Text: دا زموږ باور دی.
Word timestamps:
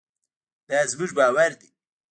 دا 0.69 0.79
زموږ 0.91 1.11
باور 1.17 1.51
دی. 1.59 1.69